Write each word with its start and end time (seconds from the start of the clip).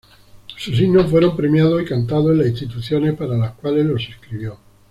Sus 0.57 0.79
himnos 0.81 1.11
fueron 1.11 1.35
premiados 1.37 1.79
y 1.79 1.85
cantados 1.85 2.31
en 2.31 2.39
las 2.39 2.47
instituciones 2.47 3.13
para 3.13 3.37
las 3.37 3.51
cuales 3.53 3.85
los 3.85 4.09
escribió. 4.09 4.57